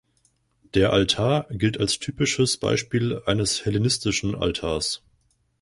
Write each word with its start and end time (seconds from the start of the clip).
Der 0.73 0.93
Altar 0.93 1.45
gilt 1.51 1.79
als 1.79 1.99
typisches 1.99 2.57
Beispiel 2.57 3.21
eines 3.27 3.65
hellenistischen 3.65 4.33
Altars. 4.33 5.03